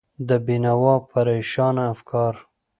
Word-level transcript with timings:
د 0.27 0.29
بېنوا 0.45 0.95
پرېشانه 1.11 1.83
افکار 1.93 2.33